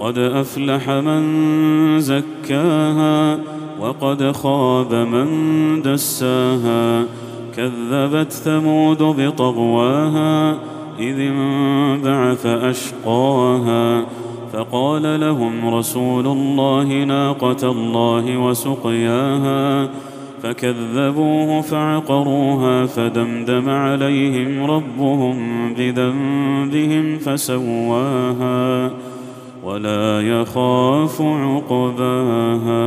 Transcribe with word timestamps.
قد 0.00 0.18
أفلح 0.18 0.90
من 0.90 2.00
زكاها 2.00 3.38
وقد 3.80 4.32
خاب 4.32 4.94
من 4.94 5.28
دساها 5.82 7.04
كذبت 7.56 8.32
ثمود 8.32 9.02
بطغواها 9.02 10.52
إذ 10.98 11.20
انبعث 11.20 12.46
أشقاها 12.46 14.06
فقال 14.52 15.20
لهم 15.20 15.74
رسول 15.74 16.26
الله 16.26 17.04
ناقة 17.04 17.70
الله 17.70 18.36
وسقياها 18.36 19.88
فكذبوه 20.42 21.60
فعقروها 21.60 22.86
فدمدم 22.86 23.68
عليهم 23.68 24.70
ربهم 24.70 25.36
بذنبهم 25.74 27.18
فسواها 27.18 28.90
ولا 29.62 30.20
يخاف 30.20 31.22
عقباها. 31.22 32.80